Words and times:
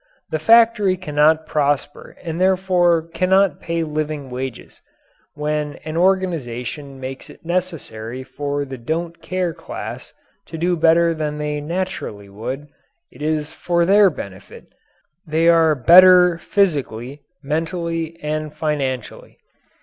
The 0.31 0.39
factory 0.39 0.97
cannot 0.97 1.45
prosper 1.45 2.17
and 2.23 2.41
therefore 2.41 3.03
cannot 3.13 3.59
pay 3.61 3.83
living 3.83 4.31
wages. 4.31 4.81
When 5.35 5.75
an 5.85 5.95
organization 5.95 6.99
makes 6.99 7.29
it 7.29 7.45
necessary 7.45 8.23
for 8.23 8.65
the 8.65 8.79
don't 8.79 9.21
care 9.21 9.53
class 9.53 10.11
to 10.47 10.57
do 10.57 10.75
better 10.75 11.13
than 11.13 11.37
they 11.37 11.61
naturally 11.61 12.29
would, 12.29 12.65
it 13.11 13.21
is 13.21 13.51
for 13.53 13.85
their 13.85 14.09
benefit 14.09 14.73
they 15.27 15.47
are 15.47 15.75
better 15.75 16.39
physically, 16.39 17.21
mentally, 17.43 18.17
and 18.23 18.51
financially. 18.51 19.37